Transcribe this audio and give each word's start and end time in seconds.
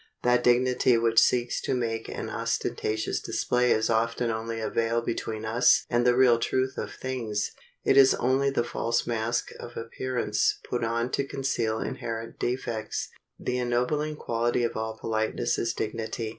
That 0.23 0.43
dignity 0.43 0.97
which 0.97 1.19
seeks 1.21 1.61
to 1.61 1.75
make 1.75 2.09
an 2.09 2.27
ostentatious 2.27 3.19
display 3.21 3.71
is 3.71 3.87
often 3.87 4.31
only 4.31 4.59
a 4.59 4.67
veil 4.67 4.99
between 5.03 5.45
us 5.45 5.85
and 5.91 6.07
the 6.07 6.15
real 6.15 6.39
truth 6.39 6.75
of 6.75 6.91
things. 6.91 7.51
It 7.83 7.97
is 7.97 8.15
only 8.15 8.49
the 8.49 8.63
false 8.63 9.05
mask 9.05 9.51
of 9.59 9.77
appearance 9.77 10.57
put 10.67 10.83
on 10.83 11.11
to 11.11 11.23
conceal 11.27 11.79
inherent 11.79 12.39
defects. 12.39 13.09
The 13.37 13.59
ennobling 13.59 14.15
quality 14.15 14.63
of 14.63 14.75
all 14.75 14.97
politeness 14.97 15.59
is 15.59 15.71
dignity. 15.71 16.29